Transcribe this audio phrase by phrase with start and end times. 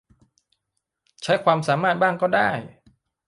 [1.23, 2.49] ใช้ความสามารถบ้างก็ได้